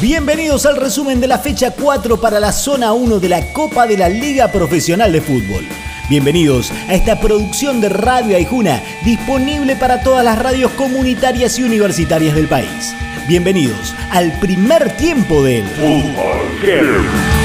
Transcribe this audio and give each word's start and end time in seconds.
Bienvenidos 0.00 0.66
al 0.66 0.76
resumen 0.76 1.20
de 1.20 1.28
la 1.28 1.38
fecha 1.38 1.70
4 1.70 2.20
para 2.20 2.40
la 2.40 2.52
zona 2.52 2.92
1 2.92 3.20
de 3.20 3.28
la 3.28 3.52
Copa 3.52 3.86
de 3.86 3.96
la 3.96 4.08
Liga 4.08 4.48
Profesional 4.48 5.12
de 5.12 5.20
Fútbol. 5.20 5.64
Bienvenidos 6.08 6.72
a 6.88 6.94
esta 6.94 7.20
producción 7.20 7.80
de 7.80 7.88
Radio 7.88 8.36
Aijuna, 8.36 8.82
disponible 9.04 9.76
para 9.76 10.02
todas 10.02 10.24
las 10.24 10.38
radios 10.38 10.72
comunitarias 10.72 11.58
y 11.58 11.62
universitarias 11.62 12.34
del 12.34 12.48
país. 12.48 12.94
Bienvenidos 13.28 13.94
al 14.10 14.32
primer 14.40 14.96
tiempo 14.96 15.42
del 15.42 15.64
Fútbol 15.64 17.41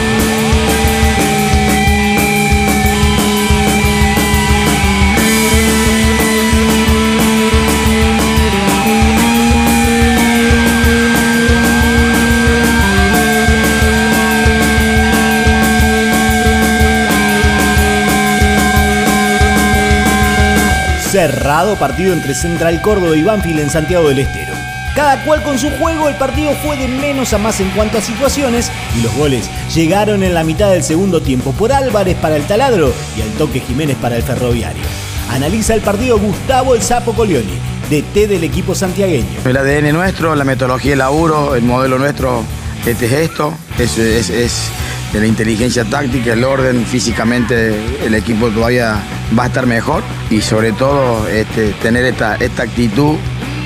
Cerrado 21.18 21.76
partido 21.78 22.14
entre 22.14 22.36
Central 22.36 22.80
Córdoba 22.84 23.18
y 23.18 23.24
Banfield 23.24 23.62
en 23.62 23.72
Santiago 23.72 24.08
del 24.08 24.20
Estero. 24.20 24.54
Cada 24.96 25.24
cual 25.26 25.42
con 25.42 25.58
su 25.58 25.72
juego, 25.72 26.10
el 26.10 26.16
partido 26.16 26.52
fue 26.64 26.78
de 26.78 26.88
menos 26.88 27.34
a 27.34 27.40
más 27.40 27.60
en 27.60 27.72
cuanto 27.72 27.98
a 27.98 28.02
situaciones 28.02 28.72
y 28.96 29.02
los 29.02 29.12
goles 29.16 29.50
llegaron 29.74 30.22
en 30.22 30.36
la 30.36 30.44
mitad 30.44 30.70
del 30.70 30.84
segundo 30.84 31.20
tiempo 31.20 31.54
por 31.54 31.72
Álvarez 31.72 32.16
para 32.18 32.36
el 32.36 32.44
Taladro 32.44 32.94
y 33.18 33.22
al 33.22 33.30
toque 33.30 33.62
Jiménez 33.62 33.98
para 34.00 34.16
el 34.16 34.22
Ferroviario. 34.22 34.84
Analiza 35.32 35.74
el 35.74 35.82
partido 35.82 36.20
Gustavo 36.20 36.76
El 36.76 36.84
Sapo 36.84 37.14
Colioni, 37.14 37.58
DT 37.90 38.28
del 38.28 38.44
equipo 38.44 38.76
santiagueño. 38.76 39.40
El 39.44 39.58
ADN 39.58 39.94
nuestro, 39.94 40.36
la 40.36 40.44
metodología 40.44 40.92
de 40.92 40.98
laburo, 40.98 41.56
el 41.56 41.64
modelo 41.64 41.98
nuestro 41.98 42.44
este 42.86 43.08
es 43.08 43.12
esto, 43.14 43.56
es, 43.80 43.98
es 43.98 44.70
de 45.14 45.20
la 45.20 45.28
inteligencia 45.28 45.86
táctica, 45.86 46.34
el 46.34 46.44
orden, 46.44 46.86
físicamente 46.86 47.76
el 48.04 48.14
equipo 48.14 48.50
todavía 48.50 49.00
va 49.38 49.44
a 49.44 49.48
estar 49.48 49.66
mejor 49.66 50.04
y 50.30 50.42
sobre 50.42 50.72
todo 50.74 51.28
este, 51.28 51.72
tener 51.82 52.06
esta, 52.06 52.36
esta 52.36 52.64
actitud 52.64 53.16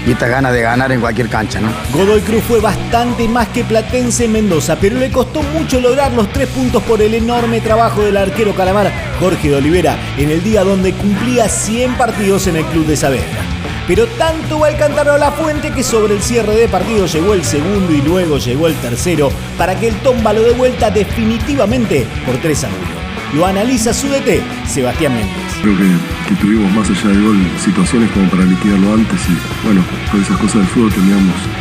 y 0.05 0.11
esta 0.11 0.27
ganas 0.27 0.53
de 0.53 0.61
ganar 0.61 0.91
en 0.91 0.99
cualquier 0.99 1.29
cancha. 1.29 1.59
¿no? 1.59 1.69
Godoy 1.93 2.21
Cruz 2.21 2.43
fue 2.47 2.59
bastante 2.59 3.27
más 3.27 3.47
que 3.49 3.63
Platense 3.63 4.25
en 4.25 4.31
Mendoza, 4.33 4.77
pero 4.79 4.97
le 4.97 5.11
costó 5.11 5.43
mucho 5.43 5.79
lograr 5.79 6.11
los 6.13 6.31
tres 6.31 6.47
puntos 6.49 6.81
por 6.83 7.01
el 7.01 7.13
enorme 7.13 7.61
trabajo 7.61 8.01
del 8.01 8.17
arquero 8.17 8.55
calamar 8.55 8.91
Jorge 9.19 9.49
de 9.49 9.55
Olivera 9.55 9.97
en 10.17 10.31
el 10.31 10.43
día 10.43 10.63
donde 10.63 10.93
cumplía 10.93 11.47
100 11.47 11.95
partidos 11.95 12.47
en 12.47 12.57
el 12.57 12.65
club 12.65 12.85
de 12.85 12.97
Saavedra. 12.97 13.50
Pero 13.91 14.07
tanto 14.07 14.57
va 14.57 14.69
el 14.69 14.77
cántaro 14.77 15.11
a 15.11 15.17
la 15.17 15.31
fuente 15.31 15.69
que 15.69 15.83
sobre 15.83 16.13
el 16.13 16.21
cierre 16.21 16.55
de 16.55 16.69
partido 16.69 17.07
llegó 17.07 17.33
el 17.33 17.43
segundo 17.43 17.91
y 17.91 18.01
luego 18.01 18.37
llegó 18.37 18.67
el 18.67 18.75
tercero 18.75 19.29
para 19.57 19.77
que 19.77 19.89
el 19.89 19.95
Tomba 19.95 20.31
lo 20.31 20.43
de 20.43 20.53
vuelta 20.53 20.89
definitivamente 20.89 22.07
por 22.25 22.37
3 22.37 22.63
a 22.63 22.67
1. 22.67 22.77
Lo 23.33 23.45
analiza 23.45 23.93
su 23.93 24.07
DT, 24.07 24.41
Sebastián 24.65 25.13
Méndez. 25.13 25.35
Creo 25.61 25.75
que, 25.75 26.35
tuvimos 26.35 26.71
más 26.71 26.89
allá 26.89 27.09
del 27.09 27.21
gol 27.21 27.37
situaciones 27.61 28.09
como 28.11 28.29
para 28.29 28.45
liquidarlo 28.45 28.93
antes 28.93 29.19
y 29.27 29.65
bueno, 29.65 29.83
con 30.09 30.21
esas 30.21 30.37
cosas 30.37 30.55
del 30.55 30.67
fútbol 30.67 30.93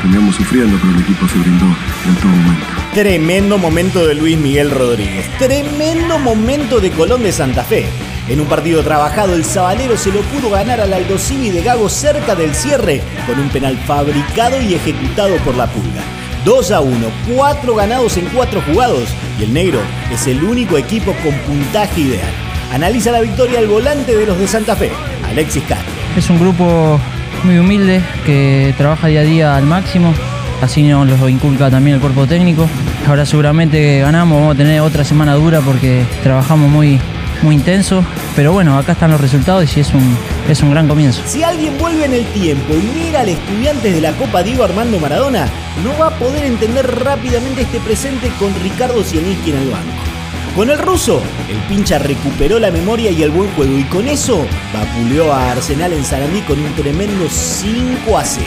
teníamos 0.01 0.37
sufriendo, 0.37 0.79
pero 0.81 0.95
el 0.95 1.03
equipo 1.03 1.27
se 1.27 1.37
brindó 1.37 1.67
en 1.67 2.15
todo 2.15 2.31
momento. 2.31 2.67
Tremendo 2.95 3.59
momento 3.59 4.07
de 4.07 4.15
Luis 4.15 4.39
Miguel 4.39 4.71
Rodríguez. 4.71 5.29
Tremendo 5.41 6.21
momento 6.21 6.79
de 6.79 6.93
Colón 6.93 7.25
de 7.25 7.33
Santa 7.33 7.65
Fe. 7.65 7.87
En 8.29 8.41
un 8.41 8.47
partido 8.47 8.83
trabajado, 8.83 9.35
el 9.35 9.45
Sabalero 9.45 9.97
se 9.97 10.13
lo 10.13 10.21
pudo 10.21 10.51
ganar 10.51 10.81
al 10.81 10.93
Aldosivi 10.93 11.51
de 11.51 11.63
Gago 11.63 11.89
cerca 11.89 12.35
del 12.35 12.55
cierre 12.55 13.03
con 13.27 13.41
un 13.41 13.49
penal 13.49 13.77
fabricado 13.79 14.61
y 14.61 14.75
ejecutado 14.75 15.37
por 15.39 15.57
la 15.57 15.67
Pulga. 15.67 16.03
2 16.45 16.71
a 16.71 16.81
1, 16.81 17.07
4 17.37 17.75
ganados 17.75 18.17
en 18.17 18.27
4 18.27 18.63
jugados 18.63 19.09
y 19.39 19.45
el 19.45 19.53
negro 19.53 19.81
es 20.13 20.27
el 20.27 20.43
único 20.43 20.79
equipo 20.79 21.15
con 21.23 21.35
puntaje 21.41 22.01
ideal. 22.01 22.33
Analiza 22.73 23.11
la 23.11 23.21
victoria 23.21 23.59
al 23.59 23.67
volante 23.67 24.17
de 24.17 24.27
los 24.27 24.39
de 24.39 24.47
Santa 24.47 24.77
Fe, 24.77 24.91
Alexis 25.29 25.65
Castro. 25.65 25.93
Es 26.17 26.31
un 26.31 26.39
grupo 26.39 26.99
muy 27.45 27.59
humilde 27.59 28.01
que 28.25 28.75
trabaja 28.79 29.09
día 29.09 29.21
a 29.21 29.25
día 29.25 29.57
al 29.57 29.65
máximo, 29.65 30.15
así 30.63 30.83
nos 30.83 31.09
lo 31.09 31.29
inculca 31.29 31.71
también 31.71 31.97
el 31.97 32.01
cuerpo 32.01 32.27
técnico. 32.27 32.69
Ahora 33.07 33.27
seguramente 33.27 34.01
ganamos, 34.01 34.39
vamos 34.39 34.55
a 34.55 34.59
tener 34.59 34.81
otra 34.81 35.05
semana 35.05 35.35
dura 35.35 35.61
porque 35.61 36.05
trabajamos 36.23 36.71
muy, 36.71 36.99
muy 37.43 37.55
intenso, 37.55 38.05
pero 38.37 38.53
bueno, 38.53 38.77
acá 38.77 38.93
están 38.93 39.11
los 39.11 39.21
resultados 39.21 39.77
y 39.77 39.81
es 39.81 39.93
un, 39.93 40.17
es 40.49 40.63
un 40.63 40.71
gran 40.71 40.89
comienzo. 40.89 41.23
Si 41.27 41.43
alguien 41.43 41.77
vuelve 41.79 42.05
en 42.05 42.15
el 42.15 42.25
tiempo 42.27 42.75
y 42.75 42.99
mira 42.99 43.21
al 43.21 43.29
estudiante 43.29 43.93
de 43.93 44.01
la 44.01 44.13
Copa 44.13 44.43
Diego 44.43 44.65
Armando 44.65 44.99
Maradona, 44.99 45.47
no 45.85 45.97
va 45.99 46.09
a 46.09 46.19
poder 46.19 46.45
entender 46.45 46.87
rápidamente 47.03 47.63
este 47.63 47.81
presente 47.81 48.31
con 48.39 48.55
Ricardo 48.63 49.03
Zielinski 49.03 49.51
en 49.51 49.59
el 49.59 49.71
banco. 49.71 50.11
Con 50.57 50.69
el 50.69 50.79
ruso, 50.79 51.23
el 51.49 51.59
pincha 51.69 51.99
recuperó 51.99 52.59
la 52.59 52.71
memoria 52.71 53.11
y 53.11 53.23
el 53.23 53.31
buen 53.31 53.51
juego 53.53 53.79
y 53.79 53.85
con 53.85 54.09
eso 54.09 54.45
vapuleó 54.75 55.33
a 55.33 55.53
Arsenal 55.53 55.93
en 55.93 56.05
Sarandí 56.05 56.41
con 56.43 56.59
un 56.59 56.75
tremendo 56.75 57.29
5 57.29 58.19
a 58.19 58.25
0. 58.25 58.47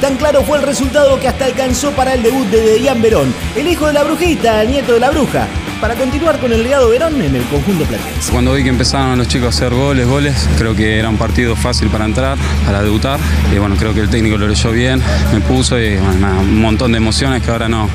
Tan 0.00 0.16
claro 0.16 0.42
fue 0.42 0.58
el 0.58 0.64
resultado 0.64 1.20
que 1.20 1.28
hasta 1.28 1.44
alcanzó 1.44 1.90
para 1.92 2.14
el 2.14 2.22
debut 2.22 2.46
de 2.48 2.60
Dejan 2.60 3.02
Verón, 3.02 3.34
el 3.54 3.68
hijo 3.68 3.86
de 3.86 3.92
la 3.92 4.04
brujita, 4.04 4.62
el 4.62 4.70
nieto 4.70 4.94
de 4.94 5.00
la 5.00 5.10
bruja, 5.10 5.46
para 5.80 5.94
continuar 5.94 6.38
con 6.38 6.52
el 6.52 6.62
legado 6.62 6.88
Verón 6.88 7.20
en 7.20 7.34
el 7.34 7.42
conjunto 7.44 7.84
platense. 7.84 8.32
Cuando 8.32 8.52
vi 8.52 8.62
que 8.62 8.68
empezaron 8.68 9.18
los 9.18 9.28
chicos 9.28 9.46
a 9.46 9.48
hacer 9.50 9.74
goles, 9.74 10.06
goles, 10.06 10.48
creo 10.58 10.74
que 10.74 10.98
era 10.98 11.08
un 11.08 11.16
partido 11.16 11.56
fácil 11.56 11.88
para 11.88 12.04
entrar, 12.04 12.38
para 12.64 12.82
debutar. 12.82 13.18
Y 13.54 13.58
bueno, 13.58 13.76
creo 13.76 13.94
que 13.94 14.00
el 14.00 14.10
técnico 14.10 14.36
lo 14.38 14.48
leyó 14.48 14.70
bien, 14.70 15.02
me 15.32 15.40
puso 15.40 15.78
y 15.80 15.96
un 15.96 16.60
montón 16.60 16.92
de 16.92 16.98
emociones 16.98 17.42
que 17.42 17.50
ahora 17.50 17.68
no, 17.68 17.88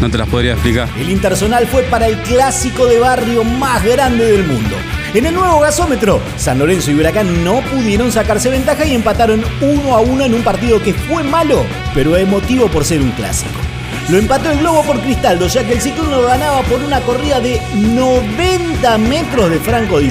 no 0.00 0.10
te 0.10 0.18
las 0.18 0.28
podría 0.28 0.52
explicar. 0.52 0.88
El 0.98 1.10
Intersonal 1.10 1.66
fue 1.66 1.82
para 1.84 2.06
el 2.06 2.18
clásico 2.18 2.86
de 2.86 2.98
barrio 2.98 3.44
más 3.44 3.84
grande 3.84 4.32
del 4.32 4.44
mundo. 4.46 4.76
En 5.14 5.26
el 5.26 5.34
nuevo 5.34 5.60
gasómetro, 5.60 6.22
San 6.36 6.58
Lorenzo 6.58 6.90
y 6.90 6.94
Huracán 6.94 7.44
no 7.44 7.60
pudieron 7.60 8.10
sacarse 8.10 8.48
ventaja 8.48 8.86
y 8.86 8.94
empataron 8.94 9.44
uno 9.60 9.94
a 9.94 10.00
uno 10.00 10.24
en 10.24 10.32
un 10.32 10.42
partido 10.42 10.82
que 10.82 10.94
fue 10.94 11.22
malo, 11.22 11.64
pero 11.94 12.16
emotivo 12.16 12.68
por 12.68 12.84
ser 12.84 13.02
un 13.02 13.10
clásico. 13.10 13.71
Lo 14.08 14.18
empató 14.18 14.50
el 14.50 14.58
Globo 14.58 14.82
por 14.82 15.00
Cristaldo, 15.00 15.46
ya 15.46 15.64
que 15.64 15.74
el 15.74 15.80
ciclón 15.80 16.10
ganaba 16.26 16.62
por 16.62 16.82
una 16.82 17.00
corrida 17.00 17.40
de 17.40 17.60
90 17.74 18.98
metros 18.98 19.50
de 19.50 19.58
Franco 19.58 19.98
Di 19.98 20.10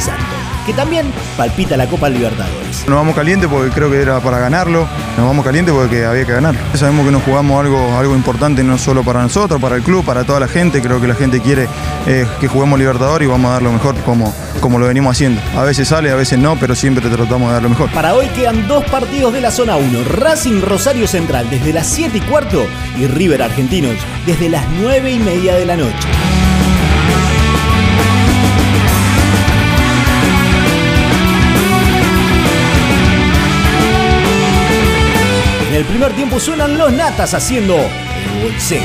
que 0.66 0.74
también 0.74 1.12
palpita 1.38 1.78
la 1.78 1.88
Copa 1.88 2.10
Libertadores. 2.10 2.86
Nos 2.88 2.96
vamos 2.96 3.16
caliente 3.16 3.48
porque 3.48 3.72
creo 3.72 3.90
que 3.90 4.02
era 4.02 4.20
para 4.20 4.40
ganarlo, 4.40 4.88
nos 5.18 5.26
vamos 5.26 5.44
caliente 5.44 5.72
porque 5.72 6.06
había 6.06 6.26
que 6.26 6.34
ganar. 6.34 6.56
Sabemos 6.76 7.06
que 7.06 7.12
nos 7.12 7.24
jugamos 7.24 7.60
algo, 7.60 7.98
algo 7.98 8.16
importante 8.16 8.64
no 8.64 8.78
solo 8.78 9.04
para 9.04 9.22
nosotros, 9.22 9.62
para 9.62 9.76
el 9.76 9.84
club, 9.84 10.04
para 10.06 10.24
toda 10.24 10.40
la 10.40 10.48
gente, 10.48 10.82
creo 10.82 11.00
que 11.02 11.08
la 11.08 11.16
gente 11.16 11.42
quiere 11.42 11.68
eh, 12.08 12.26
que 12.40 12.48
juguemos 12.48 12.80
Libertadores 12.80 13.28
y 13.28 13.32
vamos 13.32 13.50
a 13.50 13.54
dar 13.54 13.62
lo 13.62 13.72
mejor 13.72 13.96
como, 14.04 14.34
como 14.60 14.80
lo 14.80 14.88
venimos 14.88 15.16
haciendo. 15.16 15.42
A 15.56 15.64
veces 15.64 15.88
sale, 15.88 16.12
a 16.12 16.16
veces 16.16 16.40
no, 16.40 16.56
pero 16.58 16.76
siempre 16.76 17.08
tratamos 17.10 17.50
de 17.50 17.54
dar 17.54 17.64
lo 17.64 17.70
mejor. 17.70 17.90
Para 17.92 18.14
hoy 18.14 18.28
quedan 18.28 18.68
dos 18.68 18.84
partidos 18.86 19.34
de 19.34 19.42
la 19.42 19.52
zona 19.52 19.76
1, 19.76 20.04
Racing 20.06 20.62
Rosario 20.62 21.08
Central 21.08 21.50
desde 21.50 21.74
las 21.74 21.88
7 21.88 22.18
y 22.18 22.22
cuarto 22.22 22.66
y 22.98 23.08
River 23.08 23.42
Argentinos 23.44 23.96
desde 24.26 24.50
las 24.50 24.66
9 24.82 25.12
y 25.12 25.20
media 25.20 25.56
de 25.56 25.66
la 25.66 25.78
noche. 25.78 26.41
Tiempo 36.32 36.46
suenan 36.46 36.78
los 36.78 36.94
natas 36.94 37.34
haciendo 37.34 37.76
el 37.76 38.42
bolseo. 38.42 38.82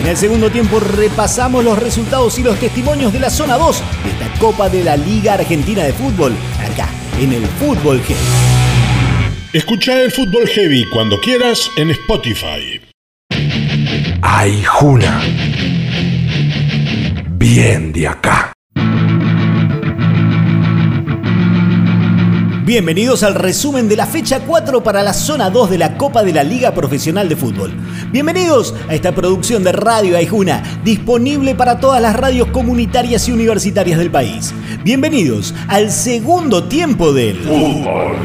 En 0.00 0.06
el 0.06 0.16
segundo 0.16 0.50
tiempo 0.50 0.78
repasamos 0.78 1.64
los 1.64 1.78
resultados 1.78 2.38
y 2.38 2.44
los 2.44 2.56
testimonios 2.60 3.12
de 3.12 3.18
la 3.18 3.30
zona 3.30 3.56
2 3.56 3.82
de 4.04 4.10
esta 4.10 4.38
Copa 4.38 4.68
de 4.68 4.84
la 4.84 4.96
Liga 4.96 5.34
Argentina 5.34 5.82
de 5.82 5.92
Fútbol, 5.92 6.32
acá 6.60 6.88
en 7.18 7.32
el 7.32 7.44
Fútbol 7.46 8.00
Heavy. 8.02 8.20
Escucha 9.52 10.00
el 10.00 10.12
Fútbol 10.12 10.46
Heavy 10.46 10.84
cuando 10.90 11.18
quieras 11.18 11.70
en 11.76 11.90
Spotify. 11.90 12.80
Ay, 14.22 14.62
Juna 14.64 15.20
bien 17.42 17.92
de 17.92 18.06
acá. 18.06 18.51
Bienvenidos 22.72 23.22
al 23.22 23.34
resumen 23.34 23.86
de 23.86 23.96
la 23.96 24.06
fecha 24.06 24.40
4 24.46 24.82
para 24.82 25.02
la 25.02 25.12
zona 25.12 25.50
2 25.50 25.68
de 25.68 25.76
la 25.76 25.98
Copa 25.98 26.22
de 26.22 26.32
la 26.32 26.42
Liga 26.42 26.72
Profesional 26.72 27.28
de 27.28 27.36
Fútbol. 27.36 27.70
Bienvenidos 28.10 28.74
a 28.88 28.94
esta 28.94 29.14
producción 29.14 29.62
de 29.62 29.72
Radio 29.72 30.16
Aijuna, 30.16 30.62
disponible 30.82 31.54
para 31.54 31.80
todas 31.80 32.00
las 32.00 32.16
radios 32.16 32.48
comunitarias 32.48 33.28
y 33.28 33.32
universitarias 33.32 33.98
del 33.98 34.10
país. 34.10 34.54
Bienvenidos 34.84 35.54
al 35.68 35.90
segundo 35.90 36.64
tiempo 36.64 37.12
del 37.12 37.36
Fútbol. 37.40 38.16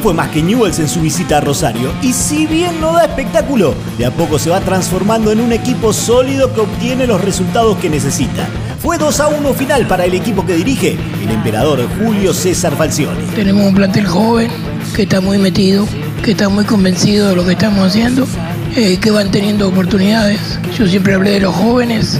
Fue 0.00 0.14
más 0.14 0.30
que 0.30 0.42
Newells 0.42 0.78
en 0.78 0.88
su 0.88 1.02
visita 1.02 1.36
a 1.36 1.40
Rosario 1.42 1.92
y 2.00 2.14
si 2.14 2.46
bien 2.46 2.80
no 2.80 2.94
da 2.94 3.04
espectáculo, 3.04 3.74
de 3.98 4.06
a 4.06 4.10
poco 4.10 4.38
se 4.38 4.48
va 4.48 4.60
transformando 4.60 5.30
en 5.30 5.40
un 5.40 5.52
equipo 5.52 5.92
sólido 5.92 6.54
que 6.54 6.60
obtiene 6.60 7.06
los 7.06 7.20
resultados 7.20 7.76
que 7.76 7.90
necesita. 7.90 8.48
Fue 8.80 8.96
2 8.96 9.20
a 9.20 9.28
1 9.28 9.52
final 9.52 9.86
para 9.86 10.06
el 10.06 10.14
equipo 10.14 10.46
que 10.46 10.54
dirige 10.54 10.96
el 11.22 11.30
emperador 11.30 11.86
Julio 11.98 12.32
César 12.32 12.76
Falcioni. 12.76 13.22
Tenemos 13.34 13.66
un 13.66 13.74
plantel 13.74 14.06
joven 14.06 14.50
que 14.96 15.02
está 15.02 15.20
muy 15.20 15.36
metido, 15.36 15.86
que 16.24 16.30
está 16.30 16.48
muy 16.48 16.64
convencido 16.64 17.28
de 17.28 17.36
lo 17.36 17.44
que 17.44 17.52
estamos 17.52 17.88
haciendo, 17.88 18.26
eh, 18.74 18.96
que 18.98 19.10
van 19.10 19.30
teniendo 19.30 19.68
oportunidades. 19.68 20.40
Yo 20.78 20.86
siempre 20.86 21.12
hablé 21.12 21.32
de 21.32 21.40
los 21.40 21.54
jóvenes, 21.54 22.18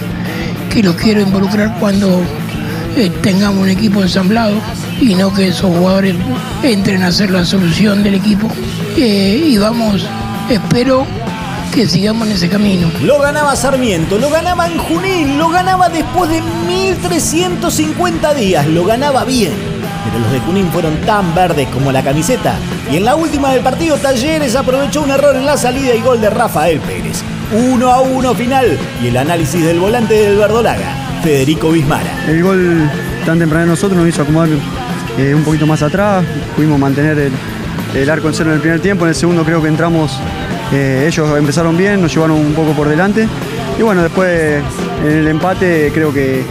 que 0.71 0.83
los 0.83 0.97
quiero 0.97 1.23
involucrar 1.23 1.79
cuando 1.81 2.21
eh, 2.95 3.11
tengamos 3.23 3.62
un 3.62 3.71
equipo 3.71 4.03
ensamblado 4.03 4.61
y 5.00 5.15
no 5.15 5.33
que 5.33 5.49
esos 5.49 5.75
jugadores 5.77 6.17
entren 6.62 7.03
a 7.03 7.12
ser 7.12 7.31
la 7.31 7.45
solución 7.45 8.03
del 8.03 8.15
equipo. 8.15 8.49
Eh, 8.97 9.43
y 9.47 9.59
vamos, 9.59 10.06
espero 10.50 11.06
que 11.73 11.87
sigamos 11.87 12.27
en 12.27 12.35
ese 12.35 12.49
camino. 12.49 12.91
Lo 13.03 13.21
ganaba 13.21 13.55
Sarmiento, 13.55 14.19
lo 14.19 14.31
ganaba 14.31 14.67
en 14.67 14.79
Junín, 14.79 15.39
lo 15.39 15.49
ganaba 15.49 15.89
después 15.89 16.31
de 16.31 16.41
1350 16.41 18.35
días, 18.35 18.67
lo 18.67 18.85
ganaba 18.85 19.25
bien. 19.25 19.53
Pero 20.05 20.19
los 20.21 20.33
de 20.33 20.41
Junín 20.41 20.71
fueron 20.73 20.97
tan 21.03 21.35
verdes 21.35 21.69
como 21.69 21.93
la 21.93 22.03
camiseta. 22.03 22.55
Y 22.91 22.97
en 22.97 23.05
la 23.05 23.15
última 23.15 23.53
del 23.53 23.62
partido, 23.62 23.97
Talleres 23.97 24.56
aprovechó 24.56 25.03
un 25.03 25.11
error 25.11 25.37
en 25.37 25.47
la 25.47 25.56
salida 25.56 25.95
y 25.95 26.00
gol 26.00 26.21
de 26.21 26.31
Rafael 26.31 26.81
Pérez. 26.81 27.23
1 27.53 27.91
a 27.91 28.00
1 28.00 28.35
final 28.35 28.79
y 29.03 29.06
el 29.09 29.17
análisis 29.17 29.65
del 29.65 29.79
volante 29.79 30.15
del 30.15 30.37
Verdolaga, 30.37 31.21
Federico 31.23 31.71
Bismara. 31.71 32.25
El 32.27 32.43
gol 32.43 32.91
tan 33.25 33.39
temprano 33.39 33.67
de 33.67 33.71
nosotros 33.71 33.99
nos 33.99 34.09
hizo 34.09 34.23
acomodar 34.23 34.50
eh, 35.19 35.35
un 35.35 35.43
poquito 35.43 35.67
más 35.67 35.82
atrás, 35.82 36.25
pudimos 36.55 36.79
mantener 36.79 37.31
el, 37.94 38.11
arco 38.11 38.29
en 38.29 38.35
cero 38.35 38.50
en 38.50 38.56
el 38.56 38.61
primer 38.61 38.81
tiempo, 38.81 39.05
en 39.05 39.11
el 39.11 39.15
segundo 39.15 39.44
creo 39.44 39.61
que 39.61 39.69
entramos, 39.69 40.19
eh, 40.73 41.05
ellos 41.09 41.37
empezaron 41.37 41.76
bien, 41.76 42.00
nos 42.00 42.15
llevaron 42.15 42.37
un 42.37 42.53
poco 42.55 42.73
por 42.73 42.88
delante 42.88 43.26
y 43.79 43.82
bueno, 43.82 44.03
después 44.03 44.62
en 45.05 45.11
el 45.11 45.29
empate 45.29 45.91
creo 45.93 46.12
que, 46.12 46.44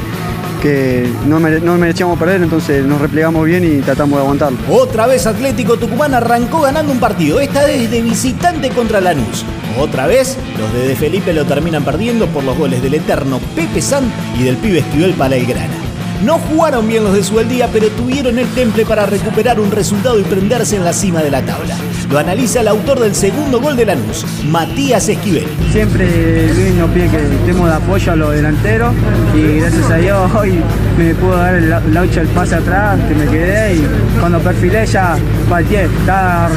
que 0.61 1.09
no, 1.25 1.39
mere, 1.39 1.61
no 1.61 1.77
merecíamos 1.77 2.19
perder, 2.19 2.43
entonces 2.43 2.83
nos 2.85 2.99
replegamos 2.99 3.45
bien 3.45 3.63
y 3.63 3.81
tratamos 3.81 4.17
de 4.17 4.23
aguantarlo. 4.23 4.57
Otra 4.69 5.07
vez 5.07 5.25
Atlético 5.25 5.77
Tucumán 5.77 6.13
arrancó 6.13 6.61
ganando 6.61 6.91
un 6.91 6.99
partido, 6.99 7.39
esta 7.39 7.65
vez 7.65 7.89
de 7.89 8.01
visitante 8.01 8.69
contra 8.71 8.99
Lanús. 8.99 9.45
Otra 9.79 10.07
vez, 10.07 10.37
los 10.57 10.73
de 10.73 10.87
De 10.87 10.95
Felipe 10.95 11.33
lo 11.33 11.45
terminan 11.45 11.85
perdiendo 11.85 12.27
por 12.27 12.43
los 12.43 12.57
goles 12.57 12.81
del 12.81 12.95
eterno 12.95 13.39
Pepe 13.55 13.81
San 13.81 14.11
y 14.37 14.43
del 14.43 14.57
pibe 14.57 14.79
Esquivel 14.79 15.13
Palaigrana. 15.13 15.76
No 16.23 16.39
jugaron 16.39 16.87
bien 16.87 17.03
los 17.03 17.13
de 17.13 17.23
Sueldía, 17.23 17.69
pero 17.71 17.87
tuvieron 17.89 18.39
el 18.39 18.47
temple 18.49 18.85
para 18.85 19.05
recuperar 19.05 19.59
un 19.59 19.71
resultado 19.71 20.19
y 20.19 20.23
prenderse 20.23 20.75
en 20.75 20.83
la 20.83 20.91
cima 20.91 21.21
de 21.21 21.29
la 21.29 21.43
tabla. 21.43 21.75
Lo 22.09 22.17
analiza 22.17 22.61
el 22.61 22.67
autor 22.69 22.99
del 22.99 23.13
segundo 23.13 23.61
gol 23.61 23.75
de 23.75 23.85
Lanús, 23.85 24.25
Matías 24.45 25.09
Esquivel. 25.09 25.45
Siempre 25.71 26.53
Luis 26.53 26.73
nos 26.75 26.89
pide 26.89 27.09
que 27.09 27.17
estemos 27.17 27.69
de 27.69 27.75
apoyo 27.75 28.11
a 28.11 28.15
los 28.15 28.31
delanteros 28.31 28.95
y 29.35 29.59
gracias 29.59 29.91
a 29.91 29.95
Dios 29.97 30.31
hoy 30.33 30.59
me 30.97 31.13
pudo 31.15 31.37
dar 31.37 31.55
el 31.55 31.69
laucha 31.93 32.21
el 32.21 32.27
pase 32.29 32.55
atrás, 32.55 32.99
que 33.07 33.13
me 33.13 33.25
quedé 33.25 33.75
y 33.75 33.87
cuando 34.19 34.39
perfilé 34.39 34.85
ya 34.85 35.17
pateé. 35.49 35.85
Estaba 35.85 36.49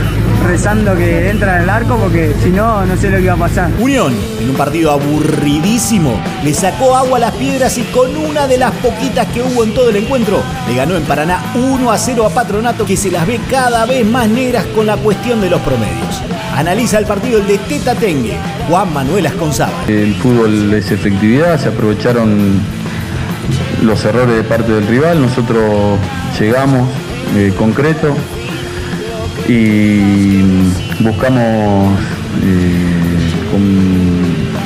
rezando 0.47 0.97
que 0.97 1.31
entra 1.31 1.57
en 1.57 1.63
el 1.63 1.71
arco 1.71 1.97
porque 1.97 2.35
si 2.43 2.51
no, 2.51 2.85
no 2.87 2.97
sé 2.97 3.11
lo 3.11 3.19
que 3.19 3.25
iba 3.25 3.35
a 3.35 3.37
pasar. 3.37 3.71
Unión, 3.79 4.15
en 4.41 4.51
un 4.51 4.57
partido 4.57 4.91
aburridísimo, 4.91 6.21
le 6.43 6.55
sacó 6.55 6.97
agua 6.97 7.19
a 7.19 7.21
las 7.21 7.35
piedras 7.35 7.77
y 7.79 7.83
con 7.85 8.17
una 8.17 8.47
de 8.47 8.59
las 8.59 8.73
poquitas 8.73 9.27
que 9.29 9.43
hubo 9.43 9.65
en 9.65 9.75
todo 9.75 9.91
el 9.91 9.97
encuentro, 9.97 10.43
le 10.69 10.75
ganó 10.75 10.97
en 10.97 11.05
Paraná 11.05 11.53
1 11.55 11.91
a 11.91 11.99
0 11.99 12.27
a 12.27 12.31
Patronato 12.31 12.85
que 12.85 12.97
se 12.97 13.11
las 13.11 13.27
ve 13.27 13.41
cada 13.51 13.87
vez 13.87 14.07
más 14.07 14.29
negras 14.29 14.65
con 14.75 14.87
la 14.87 14.97
cuestión 14.97 15.41
de 15.41 15.51
los 15.51 15.61
promedios. 15.61 16.23
Analiza 16.57 16.99
el 16.99 17.07
partido 17.07 17.39
el 17.39 17.47
de 17.47 17.59
Teta 17.59 17.95
Tengue, 17.95 18.37
Juan 18.69 18.93
Manuel 18.93 19.27
Asconzaba. 19.27 19.73
El 19.89 20.15
fútbol 20.15 20.73
es 20.75 20.91
efectividad, 20.91 21.59
se 21.61 21.69
aprovecharon 21.69 22.61
los 23.83 24.05
errores 24.05 24.37
de 24.37 24.43
parte 24.43 24.73
del 24.73 24.87
rival, 24.87 25.21
nosotros 25.21 25.99
llegamos 26.39 26.89
eh, 27.37 27.53
concreto 27.57 28.15
y 29.51 31.03
buscamos 31.03 31.99
eh, 32.43 32.91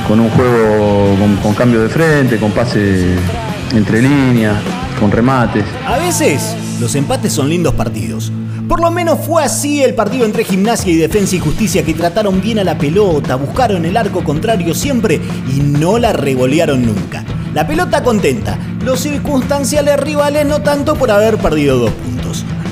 con, 0.07 0.21
un 0.21 0.31
juego 0.31 1.17
con, 1.19 1.37
con 1.37 1.55
cambio 1.55 1.83
de 1.83 1.89
frente, 1.89 2.37
con 2.37 2.53
pase 2.53 3.15
entre 3.73 4.03
líneas, 4.03 4.57
con 5.01 5.11
remates. 5.11 5.65
A 5.87 5.99
veces 5.99 6.55
los 6.81 6.95
empates 6.95 7.33
son 7.33 7.49
lindos 7.49 7.75
partidos. 7.75 8.31
Por 8.69 8.81
lo 8.81 8.91
menos 8.91 9.21
fue 9.27 9.43
así 9.43 9.83
el 9.83 9.95
partido 9.95 10.25
entre 10.25 10.45
Gimnasia 10.45 10.93
y 10.93 10.97
Defensa 10.97 11.37
y 11.37 11.39
Justicia 11.39 11.83
que 11.83 11.95
trataron 11.95 12.41
bien 12.41 12.59
a 12.59 12.65
la 12.65 12.77
pelota, 12.79 13.37
buscaron 13.37 13.85
el 13.85 13.97
arco 13.97 14.25
contrario 14.25 14.75
siempre 14.75 15.21
y 15.55 15.61
no 15.61 15.99
la 15.99 16.13
revolearon 16.13 16.85
nunca. 16.85 17.25
La 17.55 17.67
pelota 17.67 18.03
contenta, 18.03 18.59
los 18.85 19.01
circunstanciales 19.01 19.99
rivales 20.01 20.47
no 20.47 20.63
tanto 20.63 20.95
por 20.95 21.11
haber 21.11 21.37
perdido 21.39 21.79
dos 21.79 21.91
puntos. 21.91 22.14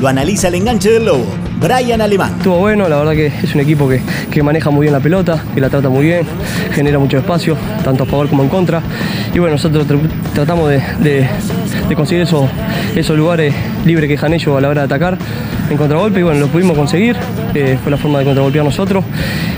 Lo 0.03 0.09
analiza 0.09 0.49
el 0.49 0.57
enganche 0.57 0.91
del 0.91 1.05
Lobo, 1.05 1.25
Brian 1.61 2.01
Alemán. 2.01 2.35
Estuvo 2.37 2.59
bueno, 2.59 2.89
la 2.89 2.97
verdad 2.97 3.13
que 3.13 3.27
es 3.27 3.55
un 3.55 3.61
equipo 3.61 3.89
que, 3.89 4.03
que, 4.33 4.43
maneja 4.43 4.69
muy 4.69 4.87
bien 4.87 4.93
la 4.93 4.99
pelota, 4.99 5.45
que 5.55 5.61
la 5.61 5.71
trata 5.71 5.89
muy 5.89 6.07
bien, 6.07 6.27
genera 6.73 6.99
mucho 6.99 7.19
espacio, 7.19 7.57
tanto 7.85 8.03
a 8.03 8.07
favor 8.07 8.29
como 8.29 8.43
en 8.43 8.49
contra. 8.49 8.83
Y 9.33 9.39
bueno, 9.39 9.53
nosotros 9.53 9.87
tr 9.87 9.95
tratamos 10.35 10.71
de, 10.71 10.83
de, 10.99 11.29
de 11.89 11.95
conseguir 11.95 12.25
eso, 12.25 12.49
esos 12.97 13.17
lugares 13.17 13.55
libres 13.85 14.09
que 14.09 14.15
dejan 14.15 14.35
ellos 14.35 14.59
a 14.59 14.61
la 14.61 14.71
hora 14.71 14.81
de 14.81 14.87
atacar 14.87 15.17
en 15.71 15.77
contragolpe 15.77 16.19
y 16.19 16.25
bueno, 16.25 16.41
lo 16.41 16.49
pudimos 16.49 16.77
conseguir, 16.77 17.17
eh, 17.55 17.79
fue 17.81 17.93
la 17.93 17.97
forma 17.97 18.19
de 18.19 18.25
contragolpear 18.25 18.65
nosotros. 18.65 19.05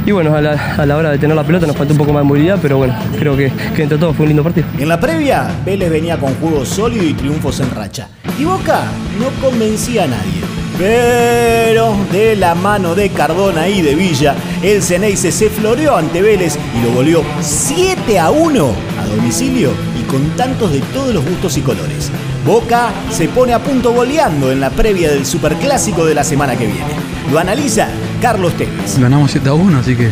Y 0.05 0.11
bueno, 0.11 0.37
a 0.37 0.43
la, 0.43 0.75
a 0.77 0.85
la, 0.85 0.99
hora 0.99 1.11
de 1.11 1.17
tener 1.17 1.35
la 1.35 1.45
pelota 1.45 1.67
nos 1.67 1.75
faltó 1.75 1.95
un 1.95 1.99
poco 1.99 2.13
más 2.13 2.23
de 2.23 2.29
movilidad, 2.29 2.59
pero 2.61 2.77
bueno, 2.77 2.95
creo 3.19 3.35
que, 3.35 3.51
que 3.75 3.85
entre 3.85 3.97
todos 3.97 4.15
fue 4.15 4.25
un 4.25 4.29
lindo 4.29 4.43
partido. 4.43 4.67
En 4.79 4.91
la 4.91 5.01
previa, 5.01 5.51
Vélez 5.65 5.89
venía 5.89 6.19
con 6.19 6.35
juego 6.35 6.67
sólido 6.67 7.05
y 7.05 7.15
triunfos 7.15 7.61
en 7.61 7.71
racha. 7.71 8.09
Y 8.39 8.45
Boca 8.45 8.91
no 9.19 9.31
convencía 9.41 10.05
a 10.05 10.07
nadie. 10.09 10.43
Pero 10.77 11.97
de 12.11 12.35
la 12.35 12.57
mano 12.57 12.97
de 12.97 13.11
Cardona 13.11 13.69
y 13.69 13.81
de 13.81 13.95
Villa, 13.95 14.35
el 14.61 14.83
Ceneice 14.83 15.31
se 15.31 15.49
floreó 15.49 15.97
ante 15.97 16.21
Vélez 16.21 16.59
y 16.77 16.85
lo 16.85 16.91
volvió 16.91 17.23
7 17.41 18.19
a 18.19 18.31
1 18.31 18.75
a 19.01 19.07
domicilio 19.07 19.71
y 20.01 20.03
con 20.11 20.31
tantos 20.31 20.73
de 20.73 20.81
todos 20.81 21.15
los 21.15 21.25
gustos 21.25 21.57
y 21.59 21.61
colores. 21.61 22.11
Boca 22.45 22.91
se 23.13 23.29
pone 23.29 23.53
a 23.53 23.63
punto 23.63 23.93
goleando 23.93 24.51
en 24.51 24.59
la 24.59 24.71
previa 24.71 25.13
del 25.13 25.25
superclásico 25.25 26.05
de 26.05 26.15
la 26.15 26.25
semana 26.25 26.57
que 26.57 26.67
viene. 26.67 26.91
Lo 27.31 27.39
analiza 27.39 27.89
Carlos 28.21 28.55
Tevez. 28.55 28.99
Ganamos 28.99 29.31
7 29.31 29.49
a 29.49 29.55
1, 29.55 29.79
así 29.79 29.95
que 29.95 30.11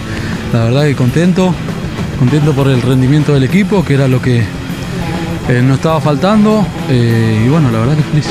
la 0.52 0.64
verdad 0.64 0.84
que 0.84 0.94
contento, 0.94 1.52
contento 2.20 2.52
por 2.52 2.68
el 2.68 2.82
rendimiento 2.82 3.34
del 3.34 3.42
equipo, 3.42 3.84
que 3.84 3.94
era 3.94 4.06
lo 4.06 4.22
que 4.22 4.44
eh, 5.48 5.62
nos 5.62 5.76
estaba 5.76 6.00
faltando. 6.00 6.66
Eh, 6.88 7.42
y 7.44 7.48
bueno, 7.48 7.70
la 7.70 7.80
verdad 7.80 7.96
que 7.96 8.02
feliz. 8.02 8.28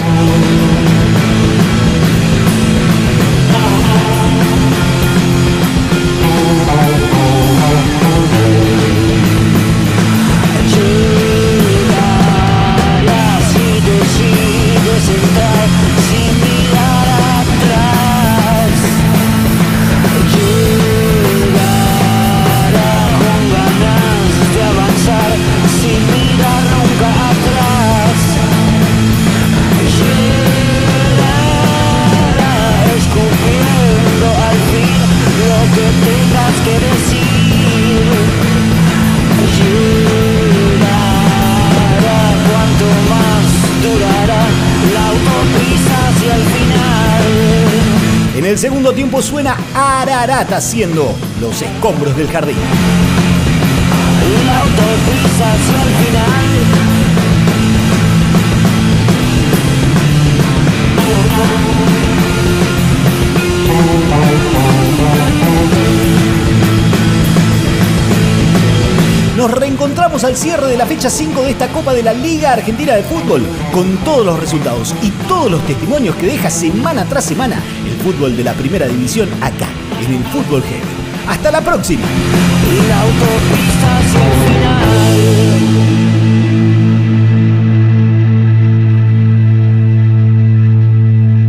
Segundo 48.61 48.93
tiempo 48.93 49.23
suena 49.23 49.57
Ararata 49.73 50.57
haciendo 50.57 51.15
los 51.39 51.63
escombros 51.63 52.15
del 52.15 52.27
jardín. 52.27 52.57
Final. 56.05 56.50
al 70.23 70.37
cierre 70.37 70.67
de 70.67 70.77
la 70.77 70.85
fecha 70.85 71.09
5 71.09 71.41
de 71.41 71.51
esta 71.51 71.67
Copa 71.69 71.93
de 71.93 72.03
la 72.03 72.13
Liga 72.13 72.53
Argentina 72.53 72.93
de 72.93 73.03
Fútbol, 73.03 73.43
con 73.71 73.97
todos 74.03 74.25
los 74.25 74.39
resultados 74.39 74.93
y 75.01 75.09
todos 75.27 75.49
los 75.49 75.65
testimonios 75.65 76.15
que 76.15 76.27
deja 76.27 76.49
semana 76.49 77.05
tras 77.05 77.25
semana 77.25 77.61
el 77.87 77.95
fútbol 78.03 78.37
de 78.37 78.43
la 78.43 78.53
primera 78.53 78.87
división 78.87 79.29
acá, 79.41 79.67
en 80.05 80.13
el 80.13 80.23
Fútbol 80.25 80.61
Heavy. 80.63 80.83
Hasta 81.27 81.51
la 81.51 81.61
próxima. 81.61 82.05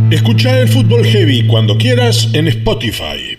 Escucha 0.09 0.59
el 0.59 0.69
fútbol 0.69 1.05
heavy 1.05 1.45
cuando 1.47 1.77
quieras 1.77 2.29
en 2.33 2.47
Spotify. 2.47 3.32